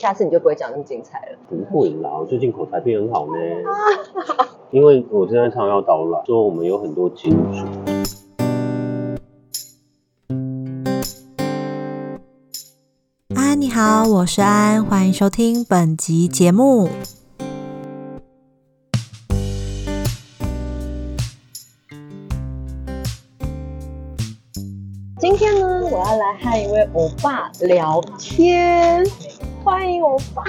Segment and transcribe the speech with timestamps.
[0.00, 1.36] 下次你就不会讲那么精彩了。
[1.46, 3.32] 不会啦，我最近口才变很好呢。
[4.72, 7.58] 因为我现在常要导览，说我们有很多金主。
[13.34, 16.88] 安，你好，我是安，欢迎收听本集节目。
[25.18, 29.04] 今天呢，我要来和一位欧巴聊天，
[29.62, 30.42] 欢迎欧巴，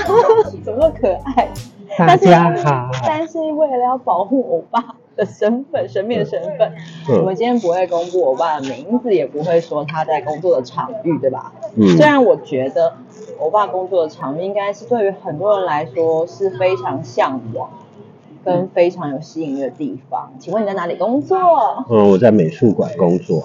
[0.64, 1.50] 怎么可爱？
[1.98, 6.74] 大家好，但是为了要保护欧巴的身份，神秘的身份，
[7.10, 11.52] 嗯我们今天不会公布欧巴的名字，也不会说他在工作的场域，对吧？
[11.76, 12.94] 嗯虽然我觉得
[13.40, 17.70] 欧巴工作的场域应该是对于很多人来说是非常向往
[18.46, 20.32] 跟非常有吸引力的地方。
[20.40, 21.38] 请问你在哪里工作？
[21.90, 23.44] 嗯，我在美术馆工作，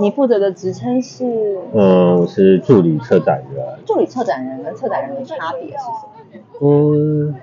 [0.00, 1.24] 你负责的职称是
[1.72, 3.64] 嗯，我是助理策展人。
[3.84, 6.94] 助理策展人跟策展人的差别是什么？
[6.94, 7.34] 嗯，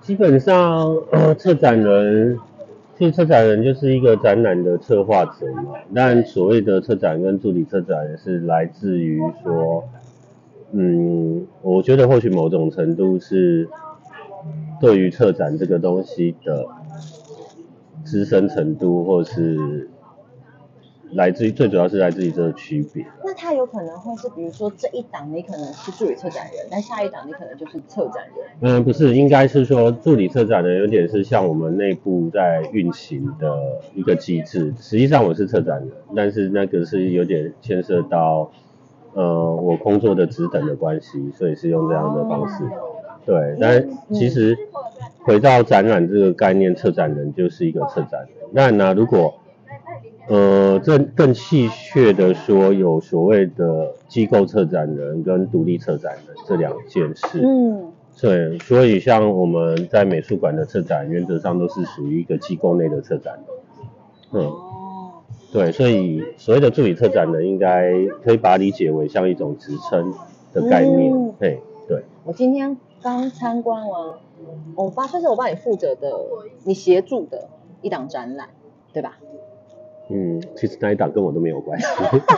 [0.00, 2.38] 基本上、呃策展人，
[2.98, 5.74] 其实策展人就是一个展览的策划者嘛。
[5.94, 9.84] 但所谓的策展跟助理策展人是来自于说，
[10.72, 13.68] 嗯，我觉得或许某种程度是
[14.80, 16.66] 对于策展这个东西的
[18.04, 19.88] 资深程度，或是
[21.12, 23.04] 来自于最主要是来自于这个区别。
[23.24, 28.46] 那他有可能会是，比如说这一档你可能是助理策展人，但下一档你可能就是策展人。
[28.60, 33.56] 嗯，不是，应该是说助理策展人有点是像我们内部在运行的
[33.94, 34.72] 一个机制。
[34.78, 38.50] 实际上我是策展人，但是那个是有点牵涉到
[39.14, 42.64] 呃我工作的职等的关系，所以是用这样的方式。
[43.26, 44.56] 对，但其实
[45.18, 48.28] 回到展览这个概念，策展人就是一个策展人。
[48.54, 49.34] 当然呢，如果
[50.28, 57.40] 呃，这更细谑的说，有所谓的机构策展人跟独立策展人这两件事。
[57.42, 63.44] 嗯，对，所以像我们在美术馆的策展，原则上都是属于一个机构内的策展人。
[64.32, 65.12] 嗯，哦，
[65.52, 67.92] 对，所以所谓的助理策展人，应该
[68.22, 70.12] 可以把它理解为像一种职称
[70.52, 71.12] 的概念。
[71.12, 74.14] 嗯嘿，对，我今天刚参观完
[74.76, 76.12] 欧巴，这是我帮你负责的，
[76.62, 77.48] 你协助的
[77.82, 78.50] 一档展览，
[78.92, 79.18] 对吧？
[80.10, 81.86] 嗯，其实那一档跟我都没有关系。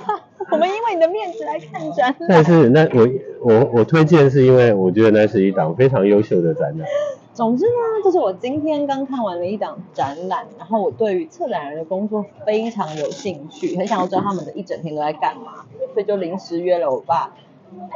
[0.51, 2.29] 我们因为你的面子来看展览。
[2.29, 3.09] 但是那我
[3.41, 6.87] 我我推荐是因为我觉得那是一档非常优秀的展览。
[7.33, 17.33] 总之呢，就是我今天刚看完了一档展览，然后我对于策展人的工作非常有兴趣，很想要知道他们的一整天都在干嘛，所以就临时约了我爸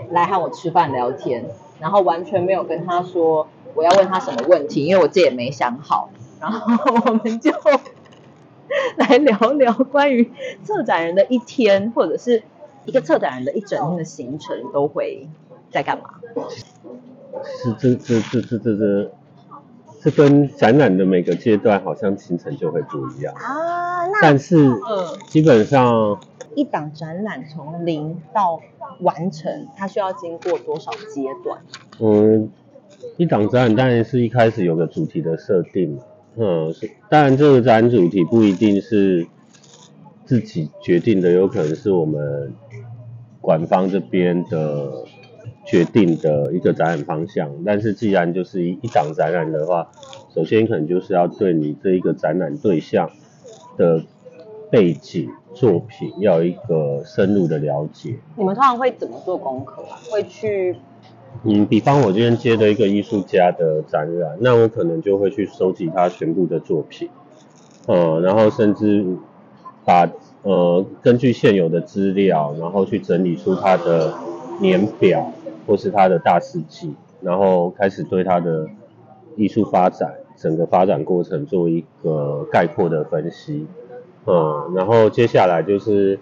[0.09, 1.45] 来和我吃饭聊天，
[1.79, 6.09] 然后完全没有跟他说我要问他什么问题，因为我自己也没想好，
[6.41, 7.53] 然后我们就
[8.99, 10.31] 来聊聊关于
[10.63, 12.43] 策展人的一天，或者是
[12.85, 15.29] 一个策展人的一整天的行程都会
[15.71, 16.11] 在干嘛。
[17.45, 19.11] 是这这这这这这
[20.03, 23.35] 这跟展览的每个阶段好像行程就会不一样。
[23.35, 25.19] 啊，那但是嗯。
[25.29, 26.19] 基本上，
[26.55, 28.61] 一档展览从零到
[29.01, 31.61] 完成，它需要经过多少阶段？
[32.01, 32.51] 嗯，
[33.19, 36.03] 一档展览当然是一开始有个主题的设定嘛，
[36.39, 39.27] 嗯，是，当然这个展览主题不一定是
[40.25, 42.53] 自己决定的，有可能是我们
[43.41, 45.05] 馆方这边的
[45.65, 47.51] 决定的一个展览方向。
[47.65, 49.91] 但是既然就是一一档展览的话，
[50.35, 53.11] 首先可能就是要对你这一个展览对象
[53.79, 54.03] 的
[54.71, 58.17] 背景作品要有一个深入的了解。
[58.37, 59.97] 你们通常会怎么做功课啊？
[60.11, 60.77] 会去
[61.45, 67.09] 嗯，比方我今天接的一个艺术家的展览，那我可能就会去收集他全部的作品，
[67.87, 69.05] 呃，然后甚至
[69.85, 70.11] 把
[70.43, 74.13] 呃根据现有的资料，然后去整理出他的
[74.61, 75.33] 年表
[75.67, 78.67] 或是他的大事记，然后开始对他的
[79.37, 83.67] 艺术发展整个发展过程做一个概括的分析，
[84.27, 86.19] 嗯，然后接下来就是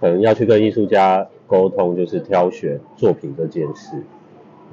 [0.00, 4.02] 可能要去跟艺术家沟通，就是挑选作品这件事。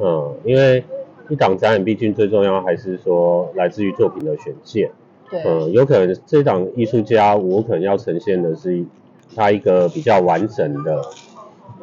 [0.02, 0.84] 嗯，因为
[1.30, 4.92] 一档展览毕竟最重要还是说来自于作品的选件。
[5.30, 8.84] 对，嗯，有可能这档艺术家我可能要呈现的是
[9.36, 11.02] 他一个比较完整的，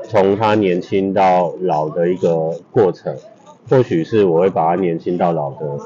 [0.02, 3.16] 从他年轻到老的一个过程。
[3.70, 5.78] 或许是我会把他年轻到老的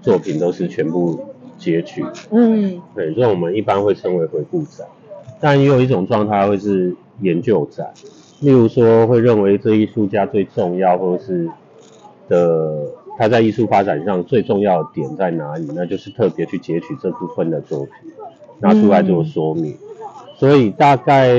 [0.00, 1.18] 作品都是全部
[1.58, 4.86] 截取，嗯，对，这种我们一般会称为回顾展。
[5.40, 7.92] 但也有一种状态会是研究展，
[8.40, 11.48] 例如说会认为这艺术家最重要，或是
[12.28, 12.86] 的
[13.18, 15.68] 他在艺术发展上最重要的点在哪里？
[15.74, 18.12] 那就是特别去截取这部分的作品，
[18.60, 19.76] 拿出来做说明。
[20.36, 21.36] 所以大概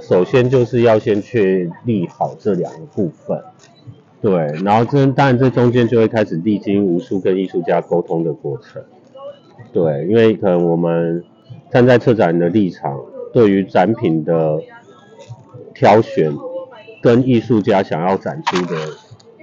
[0.00, 3.42] 首先就是要先确立好这两个部分，
[4.20, 8.82] 对，然后这当然这中间就会开始历经无数跟艺术家沟通的过程。
[9.72, 11.24] 对，因为可能我们
[11.70, 13.00] 站在策展人的立场，
[13.32, 14.60] 对于展品的
[15.74, 16.32] 挑选
[17.02, 18.76] 跟艺术家想要展出的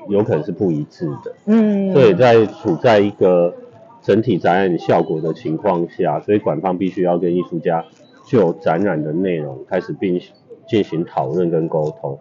[0.08, 1.34] 有可能是不一致的。
[1.46, 3.54] 嗯，所以在处在一个
[4.02, 7.86] 整体展览效果的情况下，所以馆方必须要跟艺术家
[8.26, 10.20] 就展览的内容开始并
[10.68, 12.18] 进行讨论跟沟通。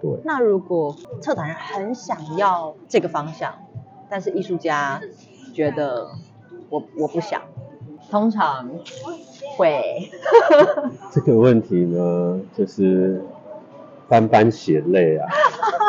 [0.00, 3.54] 对，那如果策展人很想要这个方向，
[4.08, 5.00] 但是艺术家
[5.52, 6.08] 觉得
[6.70, 7.42] 我我不想，
[8.10, 8.70] 通常
[9.56, 10.10] 会
[11.12, 13.22] 这个问题呢，就是
[14.12, 15.26] 斑斑血泪啊。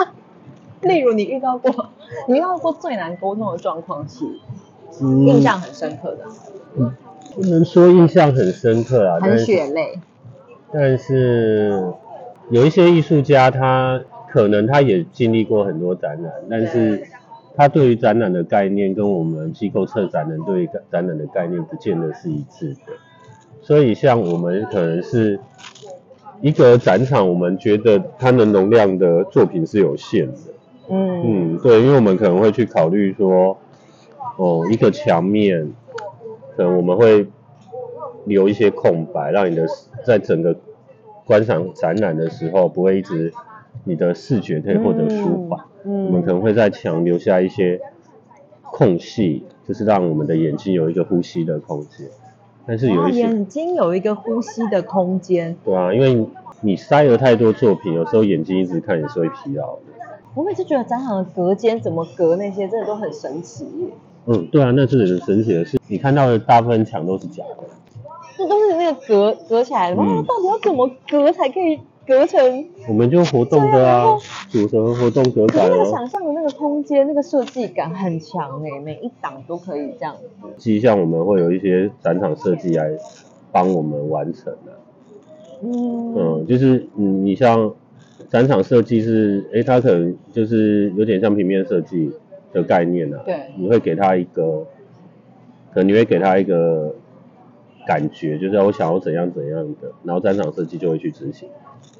[0.79, 1.89] 例如你遇到过，
[2.29, 4.23] 你遇到过最难沟通的状况是
[5.01, 6.93] 嗯印象很深刻的，
[7.35, 9.99] 不能说印象很深刻啊，但很血泪。
[10.71, 11.93] 但是
[12.49, 17.05] 有一些艺术家，他可能他也经历过很多展览，但是
[17.57, 22.93] 他对于展览的概念跟我们机构策展人对于展览的概念不见得是一致的。
[23.61, 25.39] 所以像我们可能是
[26.41, 30.33] 一个展场，我们觉得它的容量的作品是有限的。
[30.89, 33.57] 嗯嗯，对，因为我们可能会去考虑说，
[34.37, 35.71] 哦，一个墙面，
[36.57, 37.27] 可能我们会
[38.25, 39.65] 留一些空白，让你的
[40.05, 40.57] 在整个
[41.25, 43.31] 观赏展览的时候，不会一直
[43.85, 45.65] 你的视觉可以获得舒缓。
[45.85, 47.79] 嗯我们可能会在墙留下一些
[48.61, 52.07] 空隙，就是让我们的眼睛有一个呼吸的空间。
[52.65, 55.55] 但是有一些，眼睛有一个呼吸的空间。
[55.65, 56.25] 对啊，因为
[56.61, 59.81] 你塞了太多作品，有时候眼睛一直看也是会疲劳的。
[60.33, 63.67] 我每次觉得展场的隔间怎么隔那些，真的都很神奇。
[64.25, 67.63] 嗯，对啊，那是很神奇的是，你看到的大部分墙都是假的。
[68.39, 72.65] 那都是那个隔隔起来的，哇、嗯到底要怎么隔才可以隔成？
[72.87, 74.17] 我们就活动的啊
[74.49, 75.85] 组成活动隔可是那个。
[75.85, 80.47] 想象的那个空间，那个设计感很强哎，每一档都可以这样子。
[80.57, 82.91] 其实像我们会有一些展场设计来
[83.51, 84.79] 帮我们完成的、
[85.63, 87.73] 嗯嗯，就是嗯，你像
[88.29, 92.11] 展场设计是，诶，它可能就是有点像平面设计
[92.51, 93.21] 的概念啊。
[93.25, 94.65] 对你会给他一个，
[95.73, 96.95] 可能你会给他一个
[97.87, 101.47] 感觉，就是我想要怎样怎样的，然后展场设计就会去执行。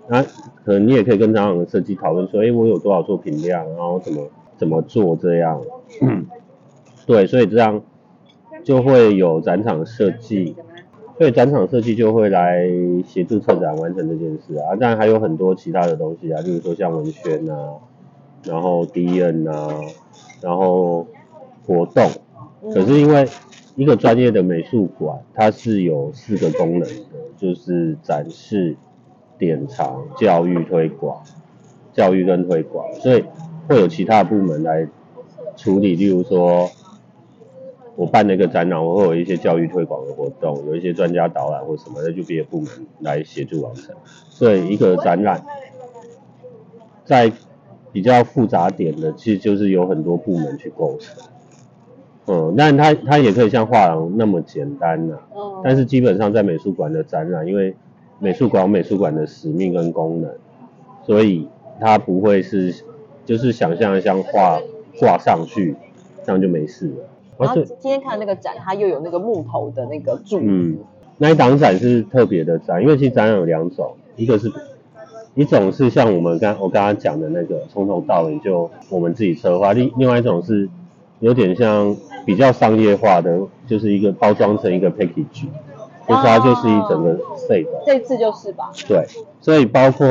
[0.08, 0.22] 那
[0.66, 5.62] 可能你也可以跟展场设计讨论说，诶，我有多少作品量，然后怎么怎么做这样。
[7.06, 7.82] 对，所以这样
[8.64, 10.56] 就会有展场设计，
[11.18, 12.66] 所以展场设计就会来
[13.06, 14.76] 协助策展完成这件事啊。
[14.76, 17.76] 当然还有很多其他的东西啊，例如说像文宣啊，
[18.46, 19.68] 然后 D N 啊，
[20.42, 21.08] 然后
[21.66, 22.10] 活动。
[22.74, 23.28] 可是因为
[23.76, 26.88] 一个专业的美术馆，它是有四个功能的，
[27.38, 28.78] 就是展示、
[29.46, 31.22] 典藏、教育、推广，
[31.94, 33.24] 教育跟推广，所以
[33.68, 34.88] 会有其他部门来
[35.58, 36.70] 处理，例如说。
[37.96, 42.68] 我办了一个展览，我会有一些教育推广的活动，有一些专家导览或什么，那就别的部门
[43.02, 43.94] 来协助完成。
[44.30, 45.46] 所以一个展览
[47.06, 47.32] 在
[47.92, 51.16] 比较复杂点的，其实就是有很多部门去构成。
[52.26, 57.76] 嗯，但它它也可以像画廊那么简单呐、嗯但是基本上在美术馆的展览，因为
[58.24, 60.32] 美术馆有美术馆的使命跟功能，
[61.06, 61.50] 所以
[61.82, 62.74] 它不会是
[63.26, 64.62] 就是想象像画
[64.98, 65.76] 挂上去，
[66.24, 66.96] 这样就没事了。
[67.38, 70.78] 然后今天看那个展，它又有那个木头的那个柱，嗯，
[71.18, 74.50] 那一档展是特别的展，因为其实展览有两种，一个是
[75.36, 80.70] 一种是像我们刚我刚刚讲的那个从头到尾就我们自己策划，另另外一种是
[81.20, 81.94] 有点像
[82.26, 85.48] 比较商业化的，就是一个包装成一个 package，
[86.08, 88.72] 就是它就是一整个 set，、这次就是吧？
[88.88, 89.06] 对，
[89.40, 90.08] 所以包括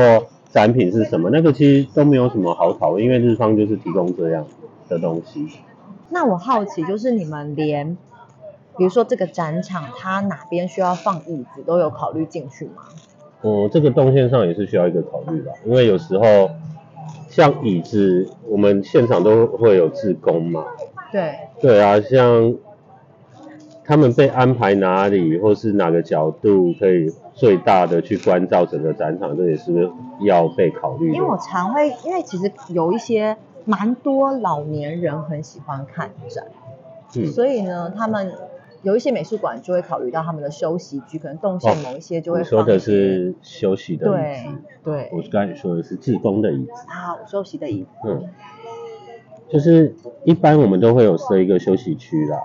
[0.50, 4.46] 展品是什么，那个其实都没有什么好讨论，因为日方就是提供这样
[4.88, 5.46] 的东西。
[6.10, 7.96] 那我好奇，就是你们连，
[8.76, 12.82] 比如说这个展场，它哪边需要放椅子，都有考虑进去吗？
[13.42, 16.50] 嗯，这个动线上也是需要一个考虑的，因为有时候
[17.28, 20.64] 像椅子，我们现场都会有自工嘛，
[21.10, 22.54] 对，对啊，像
[23.84, 31.12] 他们被安排哪里，或是哪个角度可以最大的去关照整个展场，这也是要被考虑。
[31.12, 36.44] 因为我常会，因为其实有一些蛮多老年人很喜欢看展，
[37.16, 38.32] 嗯，所以呢，他们
[38.82, 45.10] 有一些美术馆就会考虑到他们的休息区，可能动线某一些就会你说的是休息的椅子，对。
[45.12, 46.72] 我刚才说的是自工的椅子。
[46.88, 48.28] 好休息的椅子，嗯，
[49.48, 52.38] 就是一般我们都会有设一个休息区啦，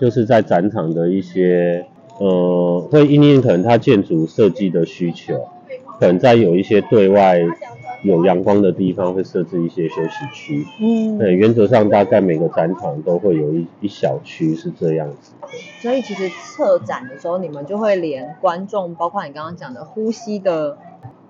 [0.00, 1.86] 就是在展场的一些
[2.18, 5.34] 呃，会因应可能它建筑设计的需求，
[5.98, 7.40] 可能在有一些对外
[8.04, 10.66] 有阳光的地方会设置一些休息区。
[10.80, 15.32] 嗯，对，原则上大概每个展场都会有一一小区是这样子。
[15.80, 20.76] 所以其实策展的时候，你们就会连观众，包括你刚刚讲的呼吸的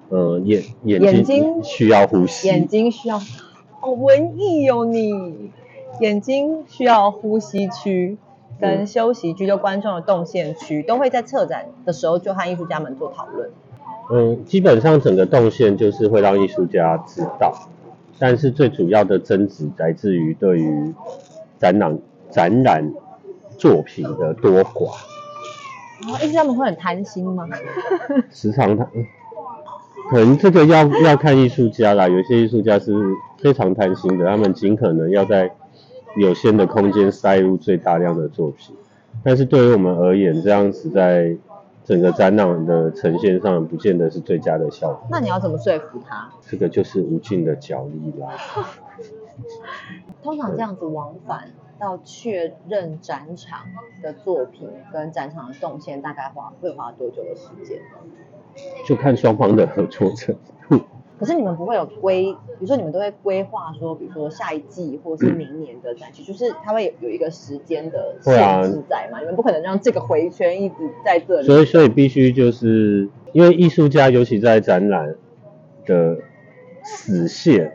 [0.08, 2.48] 呃，眼眼眼睛睛需要呼吸。
[2.48, 3.18] 眼睛需要，
[3.82, 5.50] 哦文艺哦你，
[6.00, 8.16] 眼睛需要呼吸区
[8.60, 13.50] 跟嗯休息区，就观众的动线区，都会在策展的时候就和艺术家们做讨论。
[14.10, 17.52] 嗯，基本上整个动线就是会让艺术家知道，
[18.18, 20.94] 但是最主要的争执来自于对于
[21.58, 21.98] 展览
[22.30, 22.92] 展览
[23.56, 24.96] 作品的多寡。
[26.00, 27.46] 然后艺术家们会很贪心吗？
[28.30, 29.06] 时常他，嗯
[30.10, 32.94] 可能这个要要看艺术家啦，有些艺术家是
[33.42, 35.50] 非常贪心的，他们尽可能要在
[36.16, 38.74] 有限的空间塞入最大量的作品。
[39.22, 41.36] 但是对于我们而言，这样子在
[41.84, 45.06] 整个展览的呈现上，不见得是最佳的效果。
[45.10, 46.30] 那你要怎么说服他？
[46.42, 48.28] 这个就是无尽的角力啦。
[50.22, 53.60] 通常这样子往返到确认展场
[54.02, 57.80] 的作品跟展场的动线，大概花会花多久的时间？
[58.86, 60.34] 就看双方的合作程
[60.68, 60.80] 度。
[61.18, 69.18] 可是你们不会有规，比如说你们都会规划说，比如说下一季或是明年的展期，就是它会有有一个时间的限制在嘛？
[69.18, 71.46] 你们不可能让这个回圈一直在这里。
[71.46, 75.16] 所以，所以必须就是因为艺术家，尤其在展览
[75.84, 76.18] 的
[76.84, 77.72] 死线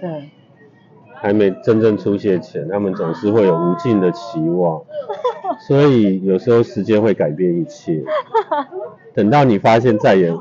[0.00, 0.30] 对，
[1.14, 4.82] 还没真正出现前，他们总是会有无尽的期望，
[5.66, 8.04] 所以有时候时间会改变一切。
[9.14, 10.32] 等到你发现再也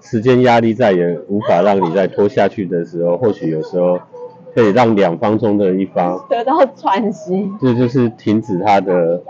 [0.00, 3.98] 时间压力再也无法让你再拖下去的时候，或许有时候
[4.54, 9.22] 可以让两方中的一方，得到喘息，这就是停止他的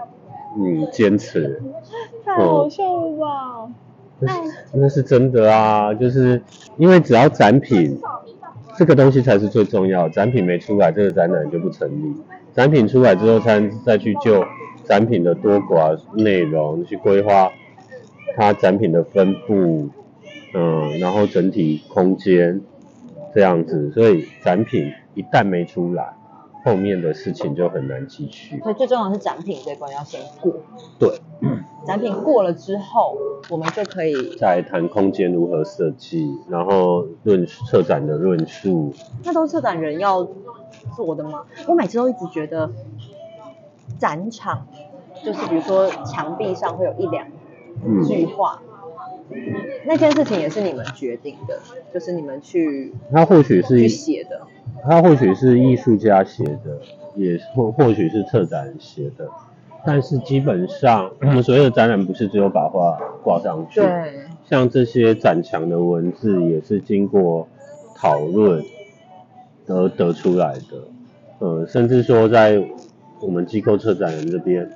[0.57, 1.61] 嗯坚持。
[2.25, 3.71] 太好笑了吧？
[4.21, 6.41] 那是那是真的啊，就是
[6.77, 7.99] 因为只要展品
[8.77, 12.15] 这个东西才是最重要，展品没出来，这个展览就不成立。
[12.53, 14.45] 展品出来之后，才再去就
[14.85, 17.51] 展品的多寡、内容去规划
[18.37, 19.89] 它展品的分布，
[20.55, 22.61] 嗯，然后整体空间
[23.35, 23.91] 这样子。
[23.93, 26.15] 所以展品一旦没出来，
[26.65, 28.59] 后面的事情就很难继续。
[28.61, 30.53] 所以最重要的是展品这关要先过，
[30.99, 31.19] 对，
[31.87, 33.17] 展品过了之后，
[33.49, 38.93] 我们就可以，再谈空间如何设计，然后论策展的论述。
[39.25, 40.27] 那都是策展人要
[40.97, 41.45] 做的吗？
[41.67, 42.71] 我每次都一直觉得
[43.99, 44.67] 展场
[45.25, 47.27] 就是比如说墙壁上会有一两
[47.85, 48.61] 嗯，句话，
[49.87, 51.59] 那件事情也是你们决定的，
[51.93, 54.41] 就是你们去他或许是去写的。
[54.83, 56.81] 他或许是艺术家写的，
[57.15, 59.29] 也或或许是策展人写的，
[59.85, 63.89] 但是基本上我们所有的展览不是只有把画挂上去，对，
[64.49, 67.47] 像这些展墙的文字也是经过
[67.95, 68.65] 讨论
[69.67, 70.89] 而得出来的，
[71.41, 72.63] 呃，甚至说在
[73.21, 74.71] 我们机构策展人这边，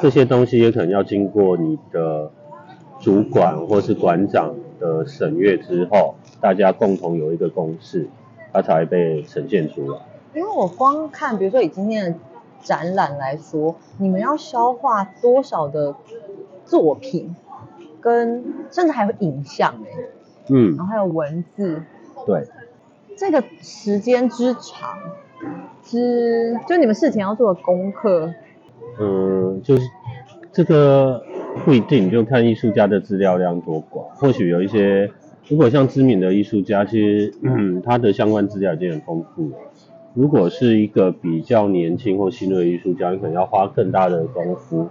[0.00, 2.30] 这些东西也可能要经过你的
[3.02, 8.08] 主管或是馆长的审阅之后，大家共同有一个共识，
[8.52, 9.98] 它才会被呈现出来。
[10.34, 12.18] 因为我光看，比如说以今天的
[12.62, 15.96] 展览来说，你们要消化多少的
[16.64, 17.34] 作品，
[18.00, 19.88] 跟甚至还有影像哎，
[20.48, 20.76] 嗯。
[20.76, 21.82] 然，后还有文字，
[22.24, 22.46] 对，
[23.16, 24.96] 这个时间之长，
[25.82, 28.32] 之就你们事前要做的功课，
[29.00, 29.82] 嗯，就是
[30.52, 31.24] 这个
[31.64, 34.04] 不一定，就看艺术家的资料量多寡。
[34.14, 35.10] 或许有一些，
[35.48, 39.56] 如果像知名的艺术家，其实、嗯、他的相关资料已经很丰富了。
[40.14, 44.88] 如果是一个比较年轻或新锐的艺术家，你可能要花更大的功夫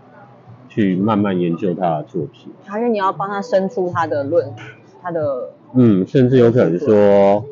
[0.70, 2.52] 去慢慢研究他的作品。
[2.66, 4.54] 还是你要帮他生出他的论，
[5.02, 7.44] 他的嗯，甚至有可能说，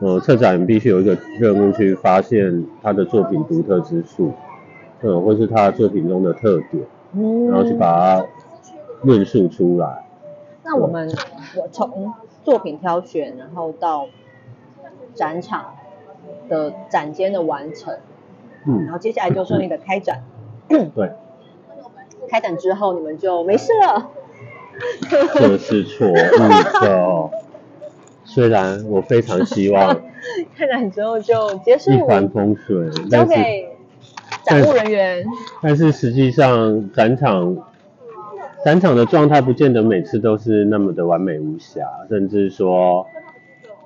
[0.00, 4.32] 呃，策展人必须有一个任务去发现他的作品独特之处，
[5.00, 6.84] 呃，或是他的作品中的特点。
[7.12, 8.26] 嗯然后去把它
[9.02, 10.04] 论述出来。
[10.64, 11.10] 那我们
[11.56, 12.12] 我从
[12.44, 14.08] 作品挑选，然后到
[15.14, 15.74] 展场
[16.48, 17.94] 的展间的完成，
[18.66, 20.22] 嗯然嗯，后接下来就顺利的开展。
[20.68, 21.12] 对，
[22.28, 24.10] 开展之后你们就没事了。
[25.34, 27.30] 这是错误的。
[28.24, 30.02] 虽然我非常希望
[30.54, 33.67] 开展之后就结束一，帆风顺，交但是给
[34.48, 35.26] 展务人员。
[35.62, 37.56] 但是实际上展场
[38.64, 43.06] 展场的状态不见得每次都是那么的完美无瑕，甚至说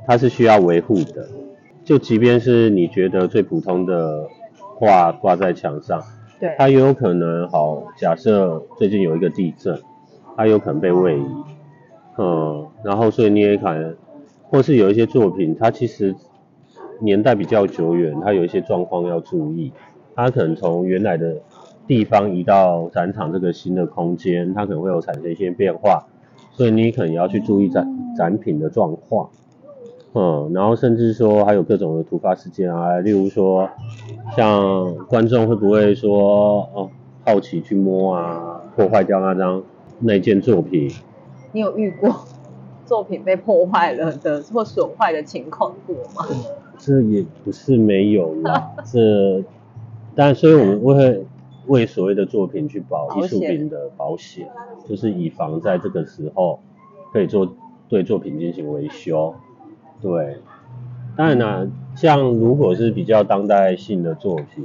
[0.07, 1.29] 它是需要维护的。
[1.85, 6.01] 就即便是你觉得最普通的画挂在墙上，
[6.39, 9.81] 对，它也有可能好，假设最近有一个地震，
[10.37, 11.27] 它有可能被位移，
[12.19, 13.97] 嗯，然后所以你也可能
[14.49, 16.15] 或是有一些作品，它其实
[17.01, 19.73] 年代比较久远，它有一些状况要注意，
[20.15, 21.37] 它可能从原来的
[21.87, 26.07] 地方移到展场这个新的空间，它可能会有产生一些变化，
[26.53, 29.31] 所以你可能也要去注意展展品的状况。
[30.15, 33.69] 嗯，然后甚至说还有各种的突发事件啊，例如说
[34.37, 36.91] 像观众会不会说哦
[37.25, 39.63] 好奇去摸啊，破坏掉那张
[40.01, 40.91] 那件作品？
[41.53, 42.15] 你有遇过
[42.85, 46.27] 作品被破坏了的或损坏的情况过吗？
[46.77, 49.43] 这也不是没有啦，这
[50.15, 51.25] 当然，所以我们会
[51.67, 54.49] 为所谓的作品去保艺术品的保险，
[54.89, 56.61] 就是以防在这个时候
[57.13, 57.55] 可以做
[57.89, 59.35] 对作品进行维修。
[60.01, 60.37] 对，
[61.17, 64.65] 当然啦，像如果是比较当代性的作品，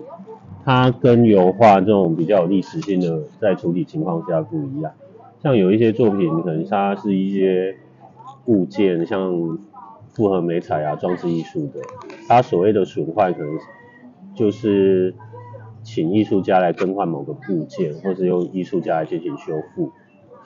[0.66, 4.92] 它跟油画这种比较有历史性的在处理情况下不一样。
[5.44, 7.78] 像有一些作品，可能它是一些
[8.48, 9.60] 物件，像
[10.10, 11.80] 复合美彩啊、装置艺术的，
[12.28, 13.60] 它所谓的损坏，可能
[14.34, 15.14] 就是
[15.88, 19.90] 请艺术家来更换某个部件，或是用艺术家来进行修复。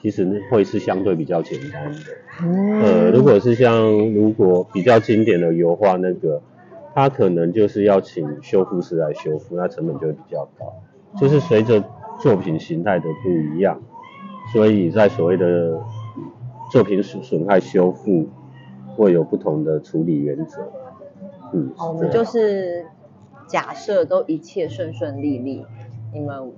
[0.00, 1.98] 其实会是相对比较简单的，
[2.40, 6.42] 呃，如果是像如果比较经典的油画那个，
[6.92, 10.74] 它可能就是要请修复师来修复，那成本就会比较高。
[11.20, 11.84] 就是随着
[12.18, 13.80] 作品形态的不一样，
[14.52, 15.80] 所以在所谓的
[16.72, 18.28] 作品损损害修复
[18.96, 20.62] 会有不同的处理原则。
[21.52, 22.86] 嗯，我们就是
[23.52, 25.66] 假设都一切顺顺利利，
[26.14, 26.52] 你们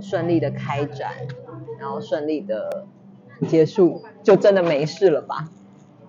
[0.00, 1.10] 顺利的开展。
[1.78, 2.86] 然后顺利的
[3.46, 5.50] 结束，就真的没事了吧？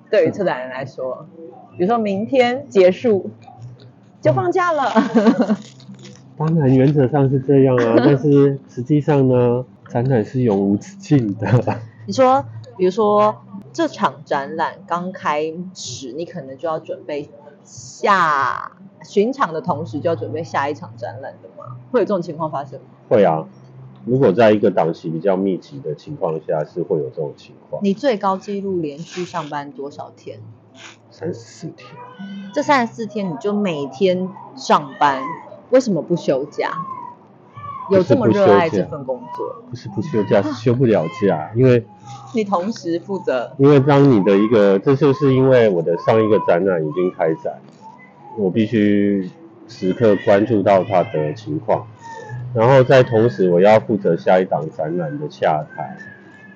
[0.10, 1.28] 对于策展人来说，
[1.78, 3.30] 比如说明天结束
[4.22, 4.90] 就放假了。
[6.38, 11.80] 当然原则上是这样啊， 但是实际上呢，展览是永无止境的。
[12.06, 12.46] 你说，
[12.78, 13.36] 比如说
[13.74, 17.30] 这场展览刚开始，你可能就要准备
[17.64, 18.72] 下
[19.04, 21.78] 巡场的同时就要准备下一场展览的吗？
[21.92, 22.86] 会有这种情况发生吗？
[23.10, 23.46] 会啊。
[24.04, 27.84] 如果在一个档期比较密集的情况下，是会有这种情况。
[27.84, 30.40] 你最高纪录连续上班多少天？
[31.12, 31.88] 三十四天。
[32.52, 35.22] 这三十四天你就每天上班，
[35.70, 36.72] 为什么不休假？
[37.98, 39.64] 有这么热爱这份工作？
[39.70, 41.84] 不是不休假，是休不了假，因为
[42.34, 43.52] 你同时负责。
[43.58, 47.54] 因为当你的一个，这就是因为我的上一个展览已经开展，
[48.38, 49.30] 我必须
[49.68, 51.86] 时刻关注到它的情况。
[52.54, 55.98] 然后在同时，我要负责下一档展览的洽谈，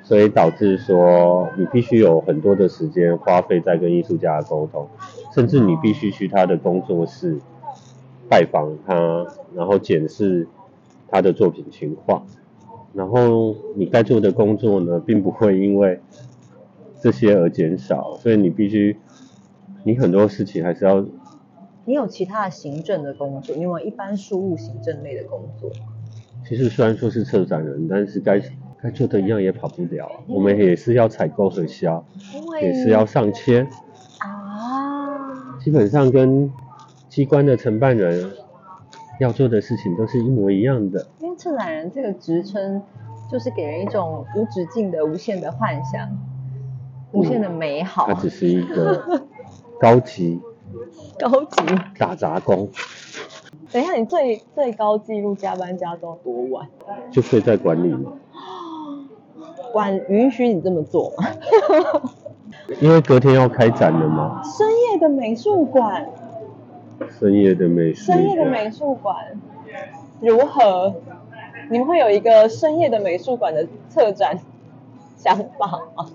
[0.04, 4.88] 所以导致说你必须有很多的时间花费在跟艺术家的沟通，
[5.34, 7.38] 甚至你必须去他的工作室
[8.28, 10.48] 拜访他，然后检视
[11.08, 12.26] 他的作品情况。
[12.94, 16.00] 然后你该做的工作呢，并不会因为
[17.02, 18.98] 这些而减少，所以你必须，
[19.84, 21.06] 你很多事情还是要。
[21.88, 23.56] 你有其他的行政的工作？
[23.56, 25.70] 你有一般事务行政类的工作？
[26.48, 28.42] 其实虽然说是策展人，但是该
[28.82, 30.10] 该做的一样也跑不了。
[30.28, 32.06] 我们也是要采购核销，
[32.62, 33.68] 也是要上签
[34.20, 35.60] 啊。
[35.60, 36.52] 基本上跟
[37.10, 38.32] 机关的承办人
[39.20, 41.08] 要做的事情都是一模一样的。
[41.20, 42.82] 因为策展人这个职称，
[43.32, 46.10] 就是给人一种无止境的、无限的幻想，
[47.12, 48.06] 无限的美好。
[48.08, 49.26] 它只是一个
[49.80, 50.42] 高级。
[51.18, 51.64] 高级
[51.98, 52.70] 打杂工。
[53.72, 56.68] 等一下，你最最高纪录加班加到多晚？
[57.12, 58.12] 就睡在馆里吗？
[59.72, 61.26] 管允许你这么做吗？
[62.82, 64.42] 因为隔天要开展了吗？
[64.44, 66.10] 深夜的美术馆。
[67.20, 68.12] 深夜的美术。
[68.12, 69.16] 深夜的美术馆
[70.22, 70.96] 如何？
[71.70, 74.40] 你们会有一个深夜的美术馆的策展
[75.18, 76.06] 想法吗？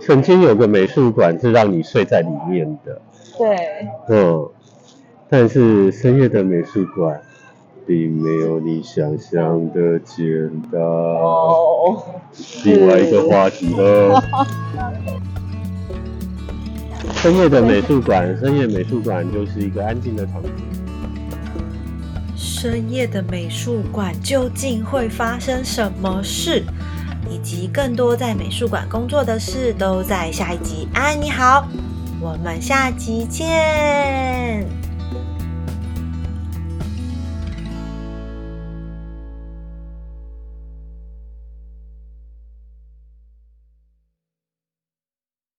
[0.00, 3.00] 曾经有个美术馆是让你睡在里面的，
[3.36, 4.48] 对，嗯，
[5.28, 7.20] 但是深夜的美术馆
[7.86, 10.80] 并没有你想象的简单。
[10.80, 12.00] 哦，
[12.64, 14.22] 另外一个话题了。
[17.20, 20.50] 深夜的美术馆，深夜美术馆就是一个安静的场所。
[22.36, 26.62] 深夜的美术馆究竟会发生什么事？
[27.28, 30.86] 以及更多在美术馆工作的事，都在下一集。
[30.94, 31.66] 安，你好，
[32.20, 34.64] 我们下集见。